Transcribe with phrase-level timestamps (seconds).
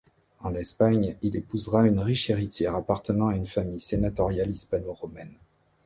[0.39, 5.35] En Espagne, il épousera une riche héritière appartenant à une famille sénatoriale hispano-romaine.